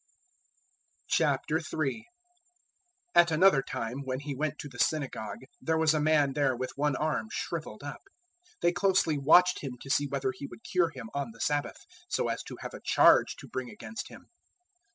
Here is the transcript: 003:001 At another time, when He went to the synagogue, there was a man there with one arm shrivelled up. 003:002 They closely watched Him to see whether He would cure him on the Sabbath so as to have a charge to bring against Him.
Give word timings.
003:001 1.11 2.01
At 3.13 3.29
another 3.29 3.61
time, 3.61 3.99
when 4.03 4.19
He 4.19 4.33
went 4.33 4.57
to 4.57 4.67
the 4.67 4.79
synagogue, 4.79 5.41
there 5.61 5.77
was 5.77 5.93
a 5.93 5.99
man 5.99 6.33
there 6.33 6.55
with 6.57 6.71
one 6.75 6.95
arm 6.95 7.27
shrivelled 7.31 7.83
up. 7.83 8.01
003:002 8.61 8.61
They 8.63 8.71
closely 8.71 9.17
watched 9.19 9.59
Him 9.61 9.73
to 9.79 9.91
see 9.91 10.07
whether 10.07 10.31
He 10.35 10.47
would 10.47 10.63
cure 10.63 10.89
him 10.89 11.11
on 11.13 11.29
the 11.33 11.39
Sabbath 11.41 11.77
so 12.09 12.29
as 12.29 12.41
to 12.47 12.57
have 12.61 12.73
a 12.73 12.81
charge 12.83 13.35
to 13.35 13.47
bring 13.47 13.69
against 13.69 14.07
Him. 14.07 14.25